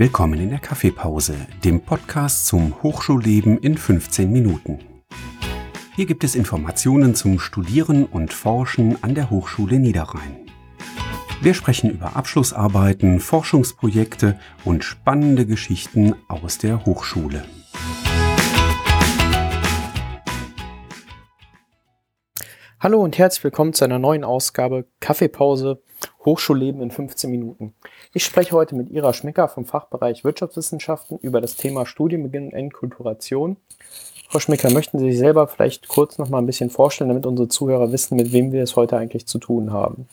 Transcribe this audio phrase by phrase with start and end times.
[0.00, 4.78] Willkommen in der Kaffeepause, dem Podcast zum Hochschulleben in 15 Minuten.
[5.96, 10.46] Hier gibt es Informationen zum Studieren und Forschen an der Hochschule Niederrhein.
[11.42, 17.42] Wir sprechen über Abschlussarbeiten, Forschungsprojekte und spannende Geschichten aus der Hochschule.
[22.80, 25.82] Hallo und herzlich willkommen zu einer neuen Ausgabe Kaffeepause
[26.24, 27.74] Hochschulleben in 15 Minuten.
[28.14, 33.56] Ich spreche heute mit Ira Schmicker vom Fachbereich Wirtschaftswissenschaften über das Thema Studienbeginn und Enkulturation.
[34.28, 37.48] Frau Schmicker, möchten Sie sich selber vielleicht kurz noch mal ein bisschen vorstellen, damit unsere
[37.48, 40.06] Zuhörer wissen, mit wem wir es heute eigentlich zu tun haben?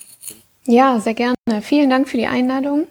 [0.63, 1.35] Ja, sehr gerne.
[1.61, 2.87] Vielen Dank für die Einladung.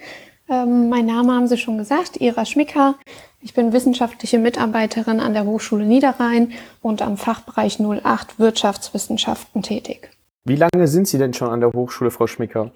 [0.48, 2.96] Ähm, mein Name haben Sie schon gesagt, Ira Schmicker.
[3.40, 10.10] Ich bin wissenschaftliche Mitarbeiterin an der Hochschule Niederrhein und am Fachbereich 08 Wirtschaftswissenschaften tätig.
[10.44, 12.72] Wie lange sind Sie denn schon an der Hochschule, Frau Schmicker?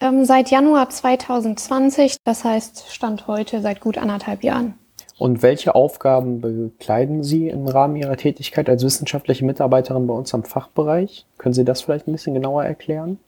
[0.00, 4.74] Ähm, seit Januar 2020, das heißt Stand heute seit gut anderthalb Jahren.
[5.18, 10.44] Und welche Aufgaben bekleiden Sie im Rahmen Ihrer Tätigkeit als wissenschaftliche Mitarbeiterin bei uns am
[10.44, 11.26] Fachbereich?
[11.36, 13.18] Können Sie das vielleicht ein bisschen genauer erklären?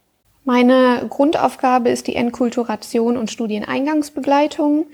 [0.44, 4.86] Meine Grundaufgabe ist die Enkulturation und Studieneingangsbegleitung.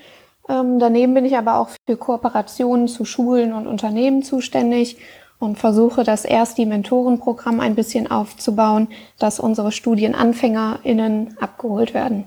[0.49, 4.99] Ähm, daneben bin ich aber auch für Kooperationen zu Schulen und Unternehmen zuständig
[5.39, 12.25] und versuche das erst die Mentorenprogramm ein bisschen aufzubauen, dass unsere StudienanfängerInnen abgeholt werden.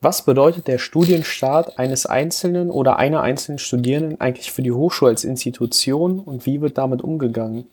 [0.00, 5.24] Was bedeutet der Studienstart eines einzelnen oder einer einzelnen Studierenden eigentlich für die Hochschule als
[5.24, 7.66] Institution und wie wird damit umgegangen?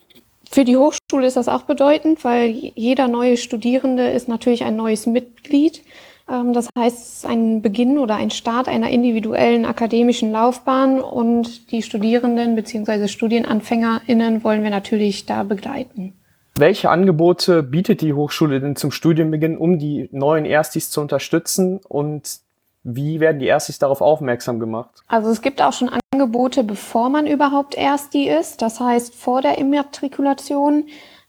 [0.56, 5.06] Für die Hochschule ist das auch bedeutend, weil jeder neue Studierende ist natürlich ein neues
[5.06, 5.81] Mitglied
[6.30, 11.72] ähm, das heißt, es ist ein Beginn oder ein Start einer individuellen akademischen Laufbahn und
[11.72, 13.09] die Studierenden bzw.
[13.09, 16.14] StudienanfängerInnen wollen wir natürlich da begleiten.
[16.58, 22.45] Welche Angebote bietet die Hochschule denn zum Studienbeginn, um die neuen Erstis zu unterstützen und
[22.86, 25.03] wie werden die Erstis darauf aufmerksam gemacht?
[25.07, 29.57] Also es gibt auch schon Angebote, bevor man überhaupt Ersti ist, das heißt vor der
[29.57, 30.85] Immatrikulation.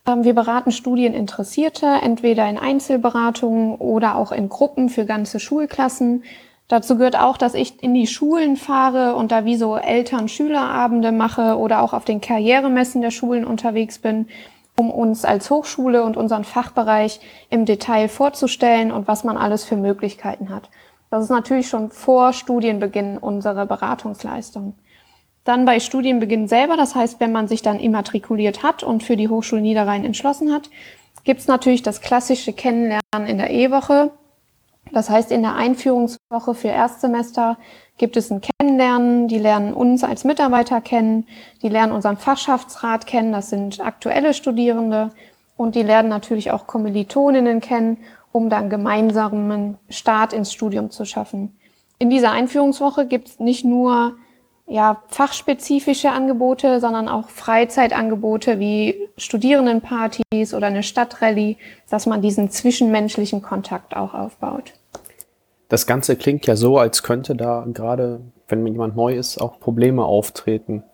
[0.07, 6.25] Ähm, wir beraten Studieninteressierte, entweder in Einzelberatungen oder auch in Gruppen für ganze Schulklassen.
[6.69, 11.57] Dazu gehört auch, dass ich in die Schulen fahre und da wie so Eltern-Schülerabende mache
[11.57, 14.29] oder auch auf den Karrieremessen der Schulen unterwegs bin,
[14.77, 19.77] um uns als Hochschule und unseren Fachbereich im Detail vorzustellen und was man alles für
[19.77, 20.69] Möglichkeiten hat.
[21.11, 24.75] Das ist natürlich schon vor Studienbeginn unsere Beratungsleistung.
[25.45, 29.29] Dann bei Studienbeginn selber, das heißt, wenn man sich dann immatrikuliert hat und für die
[29.29, 30.71] Hochschule Niederrhein entschlossen hat,
[31.23, 34.11] gibt es natürlich das klassische Kennenlernen in der E-Woche.
[34.93, 37.59] Das heißt, in der Einführungswoche für Erstsemester
[37.99, 39.29] gibt es ein Kennenlernen.
[39.29, 41.27] Die lernen uns als Mitarbeiter kennen,
[41.63, 45.11] die lernen unseren Fachschaftsrat kennen, das sind aktuelle Studierende
[45.57, 47.99] und die lernen natürlich auch Kommilitoninnen kennen,
[48.37, 51.57] um dann gemeinsamen Start ins Studium zu schaffen.
[51.99, 54.17] In dieser Einführungswoche gibt es nicht nur
[54.67, 61.57] ja, fachspezifische Angebote, sondern auch Freizeitangebote wie Studierendenpartys oder eine Stadtrallye,
[61.89, 64.75] dass man diesen zwischenmenschlichen Kontakt auch aufbaut.
[65.69, 70.05] Das Ganze klingt ja so, als könnte da gerade, wenn jemand neu ist, auch Probleme
[70.05, 70.85] auftreten.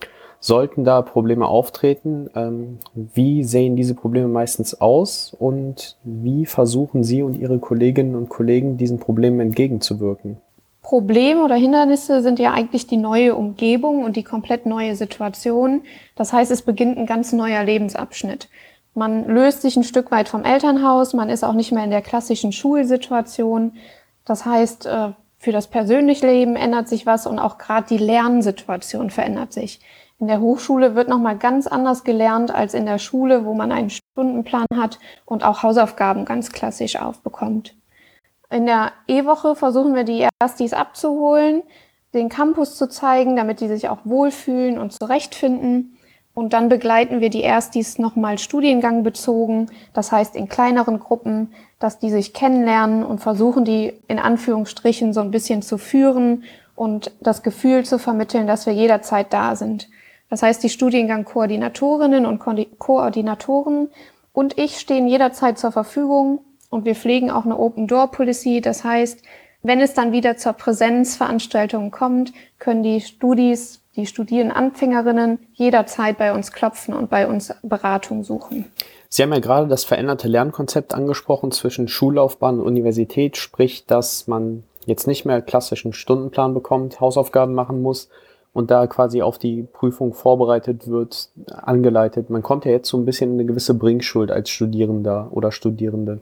[0.45, 7.23] Sollten da Probleme auftreten, ähm, wie sehen diese Probleme meistens aus und wie versuchen Sie
[7.23, 10.39] und Ihre Kolleginnen und Kollegen diesen Problemen entgegenzuwirken?
[10.83, 15.83] Probleme oder Hindernisse sind ja eigentlich die neue Umgebung und die komplett neue Situation.
[16.17, 18.49] Das heißt, es beginnt ein ganz neuer Lebensabschnitt.
[18.95, 22.03] Man löst sich ein Stück weit vom Elternhaus, man ist auch nicht mehr in der
[22.03, 23.75] klassischen Schulsituation.
[24.25, 29.11] Das heißt, äh, für das persönliche Leben ändert sich was und auch gerade die Lernsituation
[29.11, 29.79] verändert sich.
[30.23, 33.91] In der Hochschule wird nochmal ganz anders gelernt als in der Schule, wo man einen
[33.91, 37.75] Stundenplan hat und auch Hausaufgaben ganz klassisch aufbekommt.
[38.49, 41.65] In der E-Woche versuchen wir die Erstis abzuholen,
[42.15, 45.99] den Campus zu zeigen, damit die sich auch wohlfühlen und zurechtfinden.
[46.35, 52.11] Und dann begleiten wir die Erstis nochmal studiengangbezogen, das heißt in kleineren Gruppen, dass die
[52.11, 56.45] sich kennenlernen und versuchen, die in Anführungsstrichen so ein bisschen zu führen
[56.77, 59.89] und das Gefühl zu vermitteln, dass wir jederzeit da sind.
[60.33, 63.91] Das heißt, die Studiengangkoordinatorinnen und Ko Koordinatoren
[64.33, 66.41] und ich stehen jederzeit zur Verfügung,
[66.71, 68.63] und wir pflegen auch eine Open Door Policy.
[68.63, 69.23] Das heißt,
[69.63, 76.51] wenn es dann wieder zur Präsenzveranstaltung kommt, können die Studis, die Studienanfängerinnen jederzeit bei uns
[76.51, 78.73] klopfen und bei uns Beratung suchen.
[79.11, 84.63] Sie haben ja gerade das veränderte Lernkonzept angesprochen zwischen Schullaufbahn und Universität, sprich, dass man
[84.87, 88.09] jetzt nicht mehr klassischen Stundenplan bekommt, Hausaufgaben machen muss
[88.53, 92.31] und da quasi auf die Prüfung vorbereitet wird, angeleitet.
[92.31, 96.21] Man kommt ja jetzt so ein bisschen in eine gewisse Bringschuld als Studierender oder Studierende.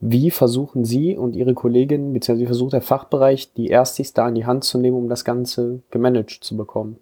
[0.00, 4.46] Wie versuchen Sie und Ihre Kolleginnen, beziehungsweise versucht der Fachbereich, die Erstis da in die
[4.46, 6.98] Hand zu nehmen, um das Ganze gemanagt zu bekommen?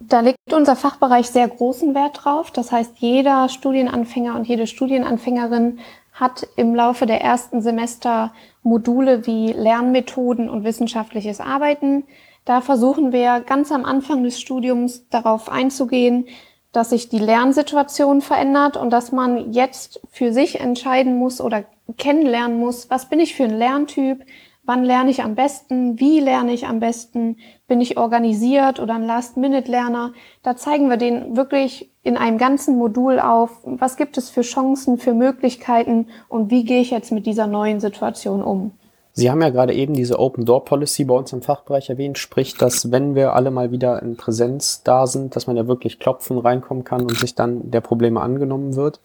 [0.00, 2.50] Da legt unser Fachbereich sehr großen Wert drauf.
[2.50, 5.78] Das heißt, jeder Studienanfänger und jede Studienanfängerin
[6.12, 12.04] hat im Laufe der ersten Semester Module wie Lernmethoden und wissenschaftliches Arbeiten.
[12.44, 16.26] Da versuchen wir ganz am Anfang des Studiums darauf einzugehen,
[16.72, 21.64] dass sich die Lernsituation verändert und dass man jetzt für sich entscheiden muss oder
[21.96, 24.24] kennenlernen muss, was bin ich für ein Lerntyp,
[24.64, 27.36] wann lerne ich am besten, wie lerne ich am besten,
[27.68, 30.12] bin ich organisiert oder ein Last-Minute-Lerner.
[30.42, 34.98] Da zeigen wir den wirklich in einem ganzen Modul auf, was gibt es für Chancen,
[34.98, 38.72] für Möglichkeiten und wie gehe ich jetzt mit dieser neuen Situation um.
[39.16, 42.56] Sie haben ja gerade eben diese Open Door Policy bei uns im Fachbereich erwähnt, sprich,
[42.56, 46.36] dass wenn wir alle mal wieder in Präsenz da sind, dass man ja wirklich klopfen
[46.36, 48.98] reinkommen kann und sich dann der Probleme angenommen wird.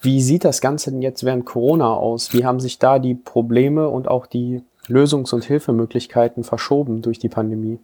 [0.00, 2.32] Wie sieht das Ganze denn jetzt während Corona aus?
[2.32, 7.28] Wie haben sich da die Probleme und auch die Lösungs- und Hilfemöglichkeiten verschoben durch die
[7.28, 7.80] Pandemie?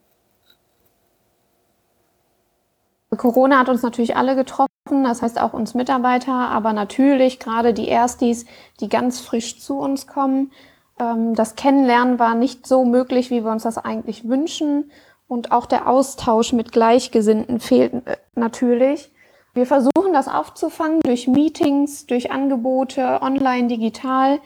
[3.17, 4.69] Corona hat uns natürlich alle getroffen,
[5.03, 8.47] das heißt auch uns Mitarbeiter, aber natürlich gerade die Erstis,
[8.81, 10.53] die ganz frisch zu uns kommen,
[10.99, 14.91] ähm, das Kennenlernen war nicht so möglich, wie wir uns das eigentlich wünschen.
[15.27, 19.11] Und auch der Austausch mit Gleichgesinnten fehlt äh, natürlich.
[19.55, 24.39] Wir versuchen das aufzufangen durch Meetings, durch Angebote, online, digital.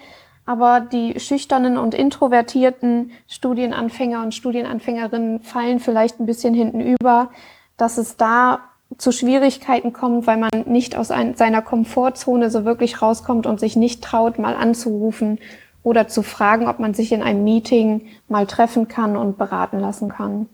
[0.44, 7.30] Aber die schüchternen und introvertierten Studienanfänger und Studienanfängerinnen fallen vielleicht ein bisschen hinten über,
[7.76, 8.60] dass es da
[8.98, 13.76] zu Schwierigkeiten kommt, weil man nicht aus ein, seiner Komfortzone so wirklich rauskommt und sich
[13.76, 15.38] nicht traut, mal anzurufen
[15.82, 20.08] oder zu fragen, ob man sich in einem Meeting mal treffen kann und beraten lassen
[20.08, 20.48] kann.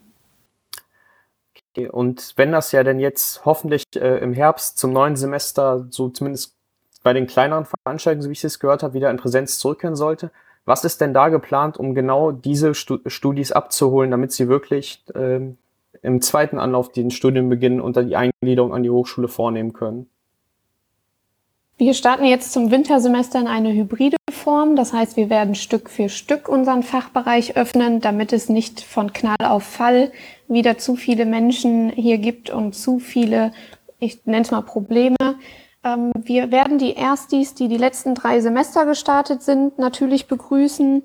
[1.71, 6.09] Okay, und wenn das ja denn jetzt hoffentlich äh, im Herbst zum neuen Semester, so
[6.09, 6.55] zumindest
[7.03, 10.31] bei den kleineren Veranstaltungen, so wie ich es gehört habe, wieder in Präsenz zurückkehren sollte,
[10.65, 15.57] was ist denn da geplant, um genau diese Studis abzuholen, damit sie wirklich ähm,
[16.01, 20.09] im zweiten Anlauf den Studienbeginn unter die Eingliederung an die Hochschule vornehmen können?
[21.77, 24.75] Wir starten jetzt zum Wintersemester in eine hybride Form.
[24.75, 29.35] Das heißt, wir werden Stück für Stück unseren Fachbereich öffnen, damit es nicht von Knall
[29.43, 30.11] auf Fall
[30.47, 33.51] wieder zu viele Menschen hier gibt und zu viele,
[33.99, 35.17] ich nenne es mal Probleme.
[35.83, 41.03] Ähm, wir werden die Erstis, die die letzten drei Semester gestartet sind, natürlich begrüßen.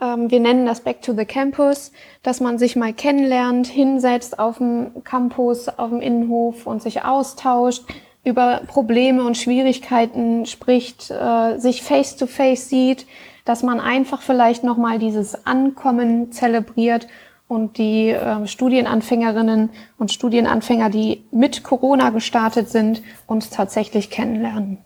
[0.00, 1.92] Ähm, wir nennen das Back to the Campus,
[2.22, 7.84] dass man sich mal kennenlernt, hinsetzt auf dem Campus, auf dem Innenhof und sich austauscht
[8.26, 13.06] über Probleme und Schwierigkeiten spricht, äh, sich face to face sieht,
[13.44, 17.06] dass man einfach vielleicht nochmal dieses Ankommen zelebriert
[17.46, 24.78] und die äh, Studienanfängerinnen und Studienanfänger, die mit Corona gestartet sind, uns tatsächlich kennenlernen.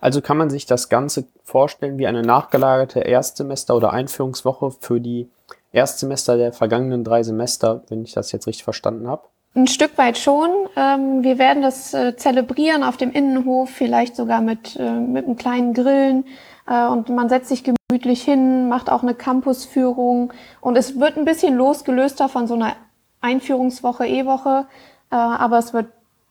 [0.00, 5.28] Also kann man sich das Ganze vorstellen wie eine nachgelagerte Erstsemester- oder Einführungswoche für die
[5.72, 9.24] Erstsemester der vergangenen drei Semester, wenn ich das jetzt richtig verstanden habe?
[9.54, 10.50] Ein Stück weit schon.
[10.76, 15.36] Ähm, wir werden das äh, zelebrieren auf dem Innenhof, vielleicht sogar mit, äh, mit einem
[15.36, 16.24] kleinen Grillen.
[16.68, 20.32] Äh, und man setzt sich gemütlich hin, macht auch eine Campusführung.
[20.60, 22.76] Und es wird ein bisschen losgelöster von so einer
[23.20, 24.66] Einführungswoche, E-Woche.
[25.10, 25.86] aber es wird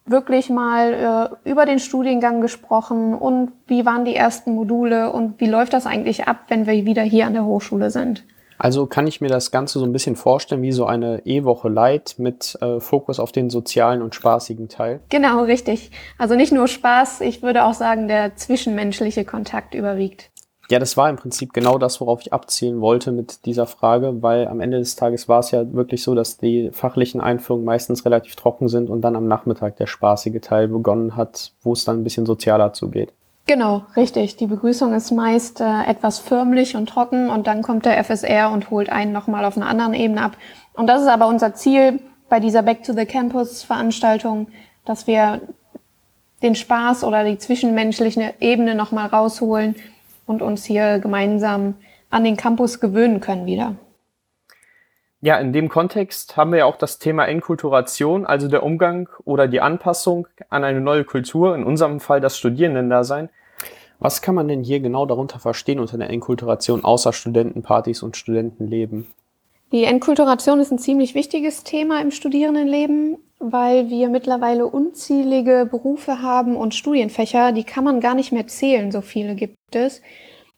[0.06, 5.74] wirklich mal über den Studiengang gesprochen und wie waren die ersten Module und wie läuft
[5.74, 8.24] das eigentlich ab, wenn wir wieder hier an der Hochschule sind.
[8.58, 12.16] Also kann ich mir das Ganze so ein bisschen vorstellen wie so eine E-Woche Light
[12.18, 15.00] mit äh, Fokus auf den sozialen und spaßigen Teil.
[15.10, 15.92] Genau, richtig.
[16.18, 20.32] Also nicht nur Spaß, ich würde auch sagen, der zwischenmenschliche Kontakt überwiegt.
[20.70, 24.50] Ja, das war im Prinzip genau das, worauf ich abzielen wollte mit dieser Frage, weil
[24.50, 28.36] am Ende des Tages war es ja wirklich so, dass die fachlichen Einführungen meistens relativ
[28.36, 32.04] trocken sind und dann am Nachmittag der spaßige Teil begonnen hat, wo es dann ein
[32.04, 33.14] bisschen sozialer zugeht.
[33.48, 34.36] Genau, richtig.
[34.36, 38.70] Die Begrüßung ist meist äh, etwas förmlich und trocken und dann kommt der FSR und
[38.70, 40.38] holt einen nochmal auf einer anderen Ebene ab.
[40.74, 44.48] Und das ist aber unser Ziel bei dieser Back to the Campus Veranstaltung,
[44.84, 45.42] dass wir
[46.44, 49.76] den Spaß oder die zwischenmenschliche Ebene nochmal rausholen
[50.26, 51.76] und uns hier gemeinsam
[52.10, 53.76] an den Campus gewöhnen können wieder.
[55.20, 59.48] Ja, in dem Kontext haben wir ja auch das Thema Enkulturation, also der Umgang oder
[59.48, 63.30] die Anpassung an eine neue Kultur, in unserem Fall das Studierendendasein.
[64.00, 69.08] Was kann man denn hier genau darunter verstehen unter der Enkulturation außer Studentenpartys und Studentenleben?
[69.72, 76.56] Die Enkulturation ist ein ziemlich wichtiges Thema im Studierendenleben, weil wir mittlerweile unzählige Berufe haben
[76.56, 80.02] und Studienfächer, die kann man gar nicht mehr zählen, so viele gibt es.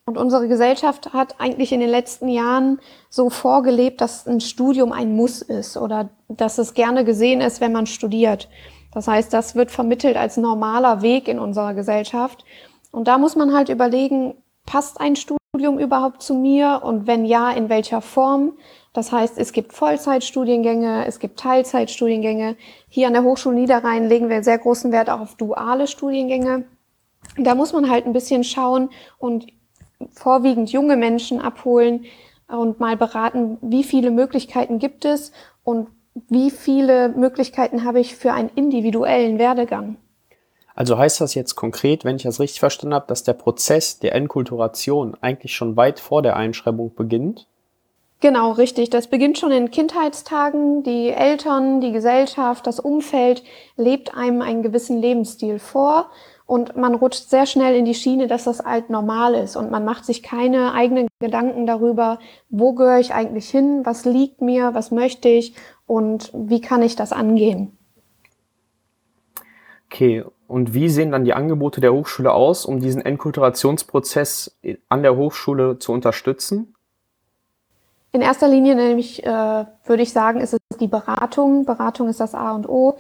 [0.10, 2.80] Und unsere Gesellschaft hat eigentlich in den letzten Jahren
[3.12, 7.72] so vorgelebt, dass ein Studium ein Muss ist oder dass es gerne gesehen ist, wenn
[7.72, 8.50] man studiert.
[8.92, 12.44] Das heißt, das wird vermittelt als normaler Weg in unserer Gesellschaft.
[12.90, 14.34] Und da muss man halt überlegen,
[14.66, 18.54] passt ein Studium überhaupt zu mir und wenn ja, in welcher Form.
[18.94, 22.56] Das heißt, es gibt Vollzeitstudiengänge, es gibt Teilzeitstudiengänge.
[22.88, 26.64] Hier an der Hochschule Niederrhein legen wir sehr großen Wert auch auf duale Studiengänge.
[27.38, 28.90] Da muss man halt ein bisschen schauen
[29.20, 29.46] und
[30.12, 32.06] vorwiegend junge Menschen abholen
[32.48, 35.32] und mal beraten, wie viele Möglichkeiten gibt es
[35.64, 35.88] und
[36.28, 39.98] wie viele Möglichkeiten habe ich für einen individuellen Werdegang.
[40.76, 44.16] Also heißt das jetzt konkret, wenn ich das richtig verstanden habe, dass der Prozess der
[44.16, 47.48] Enkulturation eigentlich schon weit vor der Einschreibung beginnt?
[48.22, 48.90] Genau, richtig.
[48.90, 50.84] Das beginnt schon in Kindheitstagen.
[50.84, 53.44] Die Eltern, die Gesellschaft, das Umfeld
[53.78, 56.10] lebt einem einen gewissen Lebensstil vor
[56.50, 59.86] und man rutscht sehr schnell in die Schiene, dass das alt normal ist und man
[59.86, 62.18] macht sich keine eigenen Gedanken darüber,
[62.50, 65.54] wo gehöre ich eigentlich hin, was liegt mir, was möchte ich
[65.86, 67.78] und wie kann ich das angehen.
[69.92, 74.58] Okay, und wie sehen dann die Angebote der Hochschule aus, um diesen Enkulturationsprozess
[74.90, 76.74] an der Hochschule zu unterstützen?
[78.12, 81.66] In erster Linie nämlich äh, würde ich sagen, ist es die Beratung.
[81.66, 82.98] Beratung ist das A und O.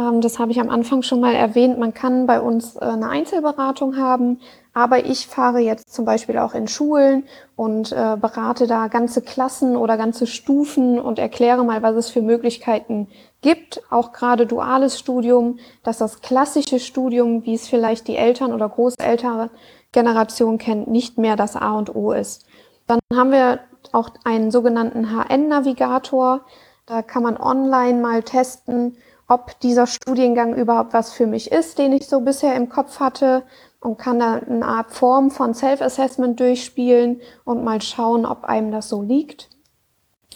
[0.00, 1.78] Ähm, das habe ich am Anfang schon mal erwähnt.
[1.78, 4.40] Man kann bei uns äh, eine Einzelberatung haben,
[4.72, 7.24] aber ich fahre jetzt zum Beispiel auch in Schulen
[7.56, 12.22] und äh, berate da ganze Klassen oder ganze Stufen und erkläre mal, was es für
[12.22, 13.08] Möglichkeiten
[13.42, 13.82] gibt.
[13.90, 20.58] Auch gerade duales Studium, dass das klassische Studium, wie es vielleicht die Eltern oder Großelterngeneration
[20.58, 22.46] kennt, nicht mehr das A und O ist.
[22.86, 23.60] Dann haben wir
[23.92, 26.42] auch einen sogenannten HN-Navigator.
[26.86, 28.96] Da kann man online mal testen,
[29.30, 33.44] ob dieser Studiengang überhaupt was für mich ist, den ich so bisher im Kopf hatte
[33.78, 38.88] und kann da eine Art Form von Self-Assessment durchspielen und mal schauen, ob einem das
[38.88, 39.48] so liegt.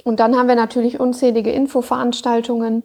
[0.05, 2.85] Und dann haben wir natürlich unzählige Infoveranstaltungen,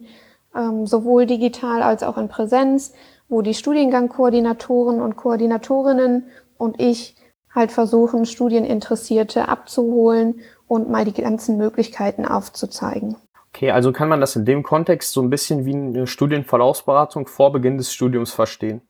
[0.56, 2.92] ähm, sowohl digital als auch in Präsenz,
[3.28, 6.26] wo die Studiengangkoordinatoren und Koordinatorinnen
[6.58, 7.14] und ich
[7.54, 13.16] halt versuchen, Studieninteressierte abzuholen und mal die ganzen Möglichkeiten aufzuzeigen.
[13.52, 17.52] Okay, also kann man das in dem Kontext so ein bisschen wie eine Studienverlaufsberatung vor
[17.52, 18.80] Beginn des Studiums verstehen?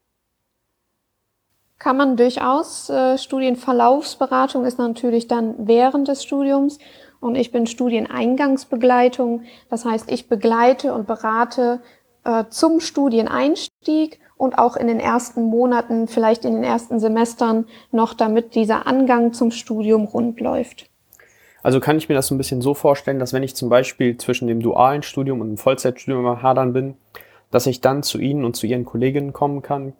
[1.79, 2.91] Kann man durchaus.
[2.91, 6.79] Äh, Studienverlaufsberatung ist natürlich dann während des Studiums
[7.21, 9.45] und ich bin Studieneingangsbegleitung.
[9.71, 11.81] Das heißt, ich begleite und berate
[12.25, 18.13] äh, zum Studieneinstieg und auch in den ersten Monaten, vielleicht in den ersten Semestern noch,
[18.13, 20.90] damit dieser Angang zum Studium rund läuft.
[21.63, 24.17] Also kann ich mir das so ein bisschen so vorstellen, dass wenn ich zum Beispiel
[24.17, 26.95] zwischen dem dualen Studium und dem Vollzeitstudium am Hadern bin,
[27.51, 29.93] dass ich dann zu Ihnen und zu Ihren Kolleginnen kommen kann,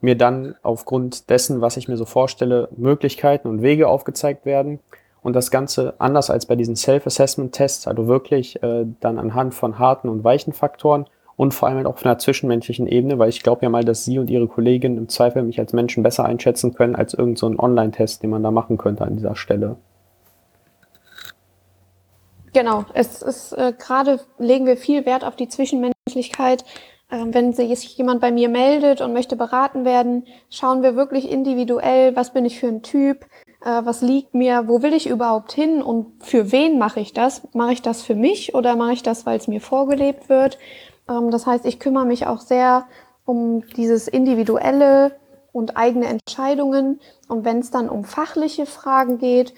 [0.00, 4.80] mir dann aufgrund dessen, was ich mir so vorstelle, Möglichkeiten und Wege aufgezeigt werden
[5.22, 10.08] und das Ganze anders als bei diesen Self-Assessment-Tests, also wirklich äh, dann anhand von harten
[10.08, 13.62] und weichen Faktoren und vor allem halt auch von der zwischenmenschlichen Ebene, weil ich glaube
[13.62, 16.96] ja mal, dass Sie und Ihre Kollegin im Zweifel mich als Menschen besser einschätzen können
[16.96, 19.76] als irgendein so Online-Test, den man da machen könnte an dieser Stelle.
[22.58, 26.64] Genau, es ist äh, gerade legen wir viel Wert auf die Zwischenmenschlichkeit.
[27.08, 32.16] Ähm, wenn sich jemand bei mir meldet und möchte beraten werden, schauen wir wirklich individuell,
[32.16, 33.26] was bin ich für ein Typ,
[33.64, 37.42] äh, was liegt mir, wo will ich überhaupt hin und für wen mache ich das?
[37.54, 40.58] Mache ich das für mich oder mache ich das, weil es mir vorgelebt wird?
[41.08, 42.88] Ähm, das heißt, ich kümmere mich auch sehr
[43.24, 45.12] um dieses individuelle
[45.52, 46.98] und eigene Entscheidungen.
[47.28, 49.54] Und wenn es dann um fachliche Fragen geht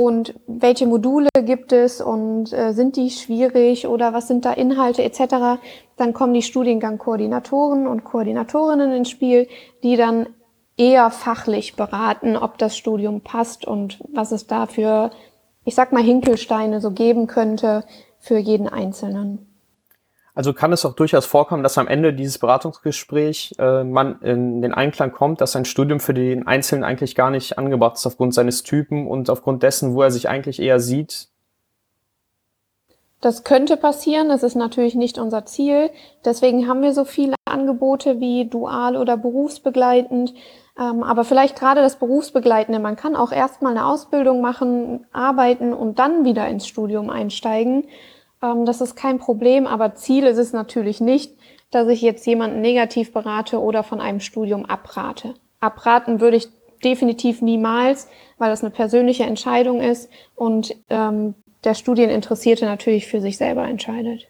[0.00, 5.04] und welche Module gibt es und äh, sind die schwierig oder was sind da Inhalte
[5.04, 5.60] etc.,
[5.96, 9.46] dann kommen die Studiengangkoordinatoren und Koordinatorinnen ins Spiel,
[9.84, 10.26] die dann
[10.76, 15.10] eher fachlich beraten, ob das Studium passt und was es da für,
[15.64, 17.84] ich sag mal, Hinkelsteine so geben könnte
[18.18, 19.53] für jeden Einzelnen.
[20.34, 24.74] Also kann es auch durchaus vorkommen, dass am Ende dieses Beratungsgespräch äh, man in den
[24.74, 28.64] Einklang kommt, dass ein Studium für den Einzelnen eigentlich gar nicht angebracht ist aufgrund seines
[28.64, 31.28] Typen und aufgrund dessen, wo er sich eigentlich eher sieht.
[33.20, 35.90] Das könnte passieren, das ist natürlich nicht unser Ziel.
[36.24, 40.34] Deswegen haben wir so viele Angebote wie dual oder berufsbegleitend.
[40.78, 42.80] Ähm, aber vielleicht gerade das Berufsbegleitende.
[42.80, 47.84] Man kann auch erstmal eine Ausbildung machen, arbeiten und dann wieder ins Studium einsteigen.
[48.44, 51.32] Ähm, das ist kein Problem, aber Ziel ist es natürlich nicht,
[51.70, 55.34] dass ich jetzt jemanden negativ berate oder von einem Studium abrate.
[55.60, 56.48] Abraten würde ich
[56.84, 58.08] definitiv niemals,
[58.38, 61.34] weil das eine persönliche Entscheidung ist und ähm,
[61.64, 64.28] der Studieninteressierte natürlich für sich selber entscheidet.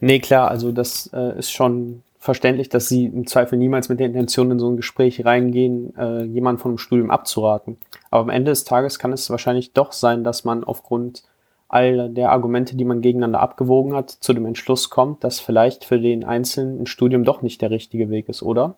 [0.00, 4.08] Nee, klar, also das äh, ist schon verständlich, dass Sie im Zweifel niemals mit der
[4.08, 7.78] Intention in so ein Gespräch reingehen, äh, jemanden von einem Studium abzuraten.
[8.10, 11.22] Aber am Ende des Tages kann es wahrscheinlich doch sein, dass man aufgrund
[11.68, 15.98] all der Argumente, die man gegeneinander abgewogen hat, zu dem Entschluss kommt, dass vielleicht für
[15.98, 18.76] den Einzelnen ein Studium doch nicht der richtige Weg ist, oder?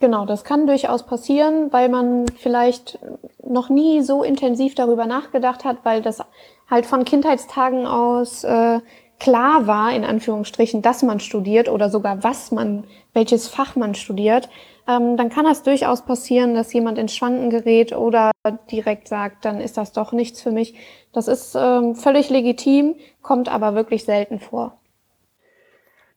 [0.00, 3.00] Genau, das kann durchaus passieren, weil man vielleicht
[3.44, 6.22] noch nie so intensiv darüber nachgedacht hat, weil das
[6.70, 8.78] halt von Kindheitstagen aus äh,
[9.18, 14.48] klar war, in Anführungsstrichen, dass man studiert oder sogar was man, welches Fach man studiert,
[14.88, 18.32] ähm, dann kann das durchaus passieren, dass jemand ins Schwanken gerät oder
[18.70, 20.74] direkt sagt, dann ist das doch nichts für mich.
[21.12, 24.78] Das ist ähm, völlig legitim, kommt aber wirklich selten vor.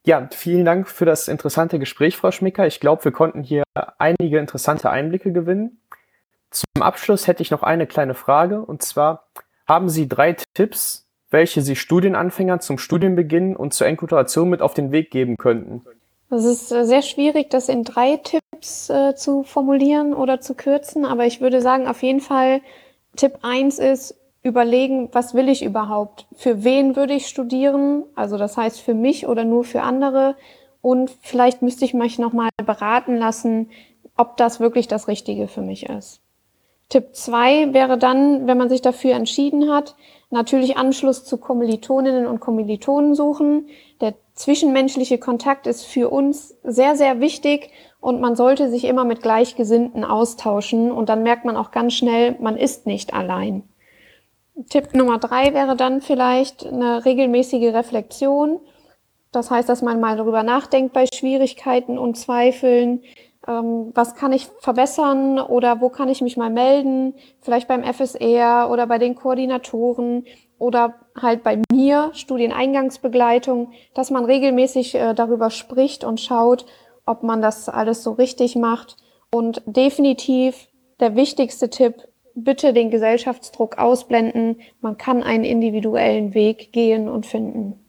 [0.03, 2.65] Ja, vielen Dank für das interessante Gespräch, Frau Schmicker.
[2.65, 3.63] Ich glaube, wir konnten hier
[3.99, 5.79] einige interessante Einblicke gewinnen.
[6.49, 9.27] Zum Abschluss hätte ich noch eine kleine Frage und zwar
[9.67, 14.91] haben Sie drei Tipps, welche Sie Studienanfängern zum Studienbeginn und zur Enkulturation mit auf den
[14.91, 15.83] Weg geben könnten?
[16.31, 21.05] Es ist äh, sehr schwierig, das in drei Tipps äh, zu formulieren oder zu kürzen,
[21.05, 22.61] aber ich würde sagen, auf jeden Fall
[23.17, 26.25] Tipp eins ist, überlegen, was will ich überhaupt?
[26.35, 28.03] Für wen würde ich studieren?
[28.15, 30.35] Also das heißt für mich oder nur für andere?
[30.81, 33.69] Und vielleicht müsste ich mich nochmal beraten lassen,
[34.17, 36.21] ob das wirklich das Richtige für mich ist.
[36.89, 39.95] Tipp zwei wäre dann, wenn man sich dafür entschieden hat,
[40.29, 43.67] natürlich Anschluss zu Kommilitoninnen und Kommilitonen suchen.
[44.01, 49.21] Der zwischenmenschliche Kontakt ist für uns sehr, sehr wichtig und man sollte sich immer mit
[49.21, 53.63] Gleichgesinnten austauschen und dann merkt man auch ganz schnell, man ist nicht allein.
[54.69, 58.59] Tipp Nummer drei wäre dann vielleicht eine regelmäßige Reflexion.
[59.31, 63.01] Das heißt, dass man mal darüber nachdenkt bei Schwierigkeiten und Zweifeln,
[63.47, 68.69] ähm, was kann ich verbessern oder wo kann ich mich mal melden, vielleicht beim FSR
[68.69, 70.25] oder bei den Koordinatoren
[70.61, 76.67] oder halt bei mir, Studieneingangsbegleitung, dass man regelmäßig äh, darüber spricht und schaut,
[77.05, 78.95] ob man das alles so richtig macht.
[79.31, 80.67] Und definitiv
[80.99, 81.95] der wichtigste Tipp,
[82.35, 84.57] bitte den Gesellschaftsdruck ausblenden.
[84.81, 87.79] Man kann einen individuellen Weg gehen und finden.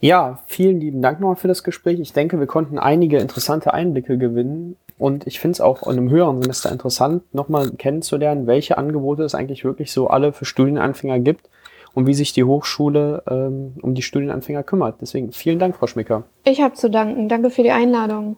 [0.00, 2.00] Ja, vielen lieben Dank nochmal für das Gespräch.
[2.00, 4.76] Ich denke, wir konnten einige interessante Einblicke gewinnen.
[4.98, 9.36] Und ich finde es auch in einem höheren Semester interessant, nochmal kennenzulernen, welche Angebote es
[9.36, 11.48] eigentlich wirklich so alle für Studienanfänger gibt
[11.94, 15.00] und wie sich die Hochschule ähm, um die Studienanfänger kümmert.
[15.00, 16.24] Deswegen vielen Dank, Frau Schmicker.
[16.44, 17.28] Ich habe zu danken.
[17.28, 18.36] Danke für die Einladung.